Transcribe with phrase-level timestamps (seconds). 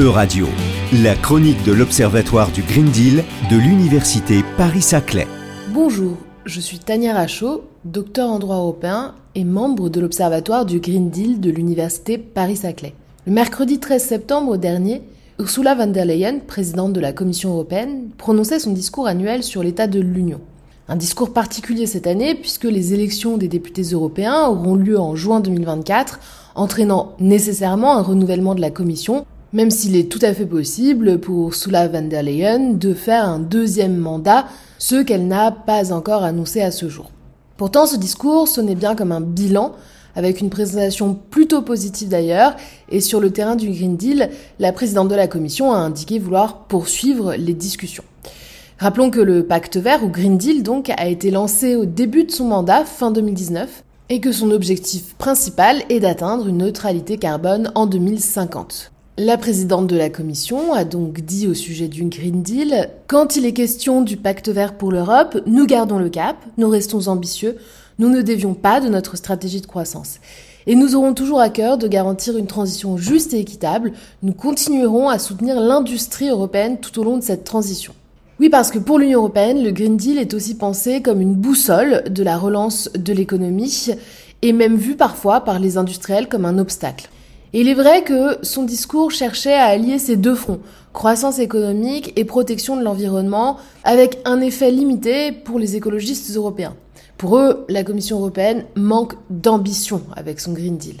[0.00, 0.46] E-Radio,
[1.02, 5.26] la chronique de l'Observatoire du Green Deal de l'Université Paris-Saclay.
[5.74, 11.10] Bonjour, je suis Tania Rachaud, docteur en droit européen et membre de l'Observatoire du Green
[11.10, 12.94] Deal de l'Université Paris-Saclay.
[13.26, 15.02] Le mercredi 13 septembre dernier,
[15.38, 19.86] Ursula von der Leyen, présidente de la Commission européenne, prononçait son discours annuel sur l'état
[19.86, 20.40] de l'Union.
[20.88, 25.40] Un discours particulier cette année puisque les élections des députés européens auront lieu en juin
[25.40, 26.20] 2024,
[26.54, 31.48] entraînant nécessairement un renouvellement de la Commission même s'il est tout à fait possible pour
[31.48, 34.46] Ursula von der Leyen de faire un deuxième mandat,
[34.78, 37.10] ce qu'elle n'a pas encore annoncé à ce jour.
[37.56, 39.72] Pourtant, ce discours sonnait bien comme un bilan,
[40.16, 42.56] avec une présentation plutôt positive d'ailleurs,
[42.90, 46.64] et sur le terrain du Green Deal, la présidente de la Commission a indiqué vouloir
[46.64, 48.04] poursuivre les discussions.
[48.78, 52.30] Rappelons que le pacte vert, ou Green Deal donc, a été lancé au début de
[52.30, 57.86] son mandat, fin 2019, et que son objectif principal est d'atteindre une neutralité carbone en
[57.86, 58.90] 2050.
[59.22, 63.44] La présidente de la Commission a donc dit au sujet du Green Deal Quand il
[63.44, 67.58] est question du pacte vert pour l'Europe, nous gardons le cap, nous restons ambitieux,
[67.98, 70.20] nous ne dévions pas de notre stratégie de croissance.
[70.66, 73.92] Et nous aurons toujours à cœur de garantir une transition juste et équitable.
[74.22, 77.92] Nous continuerons à soutenir l'industrie européenne tout au long de cette transition.
[78.40, 82.04] Oui, parce que pour l'Union européenne, le Green Deal est aussi pensé comme une boussole
[82.08, 83.88] de la relance de l'économie
[84.40, 87.10] et même vu parfois par les industriels comme un obstacle.
[87.52, 90.60] Et il est vrai que son discours cherchait à allier ces deux fronts,
[90.92, 96.76] croissance économique et protection de l'environnement, avec un effet limité pour les écologistes européens.
[97.18, 100.96] Pour eux, la Commission européenne manque d'ambition avec son Green Deal.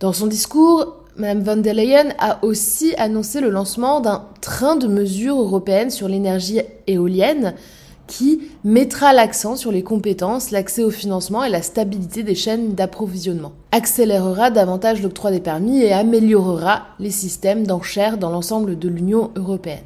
[0.00, 4.86] Dans son discours, Mme von der Leyen a aussi annoncé le lancement d'un train de
[4.86, 7.54] mesures européennes sur l'énergie éolienne,
[8.06, 13.52] qui mettra l'accent sur les compétences, l'accès au financement et la stabilité des chaînes d'approvisionnement,
[13.72, 19.84] accélérera davantage l'octroi des permis et améliorera les systèmes d'enchères dans l'ensemble de l'Union européenne.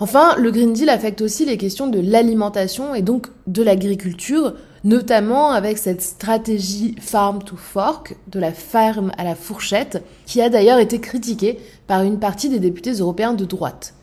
[0.00, 5.50] Enfin, le Green Deal affecte aussi les questions de l'alimentation et donc de l'agriculture, notamment
[5.50, 10.78] avec cette stratégie farm to fork, de la ferme à la fourchette, qui a d'ailleurs
[10.78, 11.58] été critiquée
[11.88, 13.94] par une partie des députés européens de droite.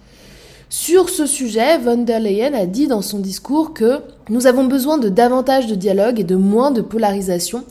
[0.69, 3.99] Sur ce sujet, von der Leyen a dit dans son discours que
[4.29, 7.63] nous avons besoin de davantage de dialogue et de moins de polarisation.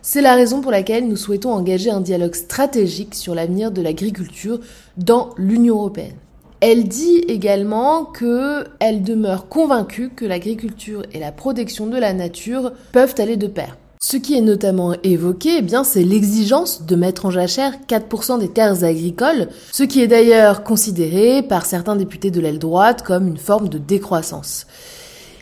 [0.00, 4.60] C'est la raison pour laquelle nous souhaitons engager un dialogue stratégique sur l'avenir de l'agriculture
[4.96, 6.16] dans l'Union européenne.
[6.60, 13.14] Elle dit également qu'elle demeure convaincue que l'agriculture et la protection de la nature peuvent
[13.18, 13.76] aller de pair.
[14.00, 18.48] Ce qui est notamment évoqué, eh bien, c'est l'exigence de mettre en jachère 4% des
[18.48, 23.38] terres agricoles, ce qui est d'ailleurs considéré par certains députés de l'aile droite comme une
[23.38, 24.66] forme de décroissance.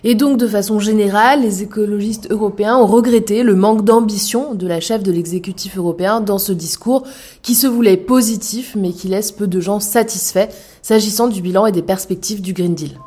[0.04, 4.80] Et donc, de façon générale, les écologistes européens ont regretté le manque d'ambition de la
[4.80, 7.02] chef de l'exécutif européen dans ce discours
[7.42, 10.48] qui se voulait positif mais qui laisse peu de gens satisfaits
[10.80, 12.98] s'agissant du bilan et des perspectives du Green Deal.